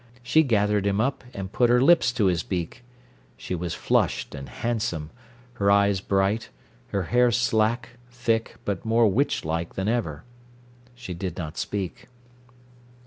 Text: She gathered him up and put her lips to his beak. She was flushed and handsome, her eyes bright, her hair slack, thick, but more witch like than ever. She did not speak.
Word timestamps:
She 0.23 0.41
gathered 0.41 0.87
him 0.87 0.99
up 0.99 1.23
and 1.31 1.51
put 1.51 1.69
her 1.69 1.79
lips 1.79 2.11
to 2.13 2.25
his 2.25 2.41
beak. 2.41 2.83
She 3.37 3.53
was 3.53 3.75
flushed 3.75 4.33
and 4.33 4.49
handsome, 4.49 5.11
her 5.53 5.69
eyes 5.69 6.01
bright, 6.01 6.49
her 6.87 7.03
hair 7.03 7.29
slack, 7.29 7.89
thick, 8.09 8.55
but 8.65 8.83
more 8.83 9.05
witch 9.07 9.45
like 9.45 9.75
than 9.75 9.87
ever. 9.87 10.23
She 10.95 11.13
did 11.13 11.37
not 11.37 11.55
speak. 11.55 12.07